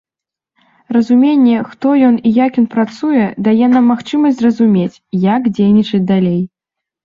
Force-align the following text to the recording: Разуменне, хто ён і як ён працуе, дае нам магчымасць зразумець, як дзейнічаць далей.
Разуменне, 0.95 1.57
хто 1.73 1.91
ён 2.07 2.15
і 2.31 2.33
як 2.45 2.57
ён 2.63 2.67
працуе, 2.75 3.25
дае 3.51 3.67
нам 3.77 3.83
магчымасць 3.95 4.37
зразумець, 4.43 5.01
як 5.31 5.41
дзейнічаць 5.57 6.05
далей. 6.13 6.41